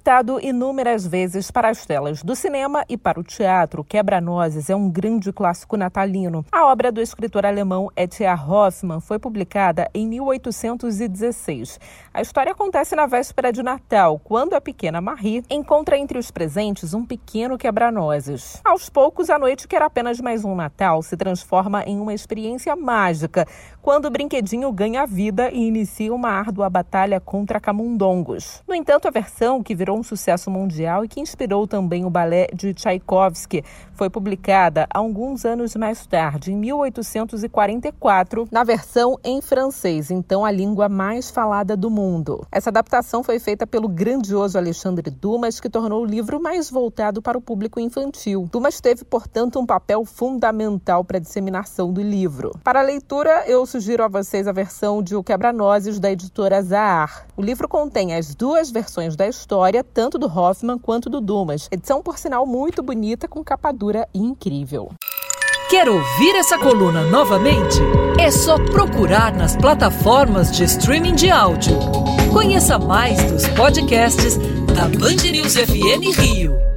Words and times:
adaptado 0.00 0.40
inúmeras 0.40 1.06
vezes 1.06 1.50
para 1.50 1.68
as 1.68 1.84
telas 1.84 2.22
do 2.22 2.34
cinema 2.34 2.84
e 2.88 2.96
para 2.96 3.20
o 3.20 3.22
teatro, 3.22 3.84
Quebra-Nozes 3.84 4.70
é 4.70 4.74
um 4.74 4.88
grande 4.88 5.30
clássico 5.30 5.76
natalino. 5.76 6.44
A 6.50 6.64
obra 6.66 6.90
do 6.90 7.02
escritor 7.02 7.44
alemão 7.44 7.90
E.T.A. 7.94 8.34
Hoffmann 8.34 9.00
foi 9.00 9.18
publicada 9.18 9.90
em 9.92 10.06
1816. 10.08 11.78
A 12.14 12.22
história 12.22 12.52
acontece 12.52 12.96
na 12.96 13.04
véspera 13.06 13.52
de 13.52 13.62
Natal, 13.62 14.18
quando 14.24 14.54
a 14.54 14.60
pequena 14.60 15.02
Marie 15.02 15.44
encontra 15.50 15.98
entre 15.98 16.18
os 16.18 16.30
presentes 16.30 16.94
um 16.94 17.04
pequeno 17.04 17.58
quebra-nozes. 17.58 18.58
Aos 18.64 18.88
poucos, 18.88 19.28
a 19.28 19.38
noite, 19.38 19.68
que 19.68 19.76
era 19.76 19.84
apenas 19.84 20.18
mais 20.18 20.44
um 20.46 20.54
Natal, 20.54 21.02
se 21.02 21.16
transforma 21.16 21.84
em 21.84 22.00
uma 22.00 22.14
experiência 22.14 22.74
mágica, 22.74 23.46
quando 23.82 24.06
o 24.06 24.10
brinquedinho 24.10 24.72
ganha 24.72 25.06
vida 25.06 25.50
e 25.50 25.68
inicia 25.68 26.14
uma 26.14 26.30
árdua 26.30 26.70
batalha 26.70 27.20
contra 27.20 27.60
camundongos. 27.60 28.62
No 28.66 28.74
entanto, 28.74 29.06
a 29.06 29.10
versão 29.10 29.62
que 29.62 29.74
um 29.92 30.02
sucesso 30.02 30.50
mundial 30.50 31.04
e 31.04 31.08
que 31.08 31.20
inspirou 31.20 31.66
também 31.66 32.04
o 32.04 32.10
balé 32.10 32.48
de 32.54 32.72
Tchaikovsky, 32.74 33.64
foi 33.94 34.08
publicada 34.08 34.86
alguns 34.94 35.44
anos 35.44 35.76
mais 35.76 36.06
tarde, 36.06 36.52
em 36.52 36.56
1844, 36.56 38.48
na 38.50 38.64
versão 38.64 39.18
em 39.22 39.42
francês, 39.42 40.10
então 40.10 40.42
a 40.42 40.50
língua 40.50 40.88
mais 40.88 41.30
falada 41.30 41.76
do 41.76 41.90
mundo. 41.90 42.46
Essa 42.50 42.70
adaptação 42.70 43.22
foi 43.22 43.38
feita 43.38 43.66
pelo 43.66 43.88
grandioso 43.88 44.56
Alexandre 44.56 45.10
Dumas, 45.10 45.60
que 45.60 45.68
tornou 45.68 46.02
o 46.02 46.06
livro 46.06 46.40
mais 46.40 46.70
voltado 46.70 47.20
para 47.20 47.36
o 47.36 47.42
público 47.42 47.78
infantil. 47.78 48.48
Dumas 48.50 48.80
teve, 48.80 49.04
portanto, 49.04 49.60
um 49.60 49.66
papel 49.66 50.04
fundamental 50.04 51.04
para 51.04 51.18
a 51.18 51.20
disseminação 51.20 51.92
do 51.92 52.00
livro. 52.00 52.52
Para 52.64 52.80
a 52.80 52.82
leitura, 52.82 53.44
eu 53.46 53.66
sugiro 53.66 54.02
a 54.02 54.08
vocês 54.08 54.48
a 54.48 54.52
versão 54.52 55.02
de 55.02 55.14
O 55.14 55.22
Quebra-Nozes 55.22 56.00
da 56.00 56.10
editora 56.10 56.62
Zahar. 56.62 57.26
O 57.36 57.42
livro 57.42 57.68
contém 57.68 58.14
as 58.14 58.34
duas 58.34 58.70
versões 58.70 59.14
da 59.14 59.28
história 59.28 59.79
tanto 59.82 60.18
do 60.18 60.26
Hoffman 60.26 60.78
quanto 60.78 61.08
do 61.10 61.20
Dumas. 61.20 61.68
Edição, 61.70 62.02
por 62.02 62.18
sinal, 62.18 62.46
muito 62.46 62.82
bonita, 62.82 63.26
com 63.28 63.42
capa 63.44 63.72
dura 63.72 64.08
incrível. 64.14 64.90
Quer 65.70 65.88
ouvir 65.88 66.34
essa 66.34 66.58
coluna 66.58 67.04
novamente? 67.04 67.78
É 68.18 68.30
só 68.30 68.58
procurar 68.58 69.32
nas 69.32 69.56
plataformas 69.56 70.50
de 70.50 70.64
streaming 70.64 71.14
de 71.14 71.30
áudio. 71.30 71.78
Conheça 72.32 72.78
mais 72.78 73.22
dos 73.30 73.46
podcasts 73.50 74.36
da 74.74 74.88
Band 74.98 75.30
News 75.30 75.54
FM 75.54 76.18
Rio. 76.18 76.69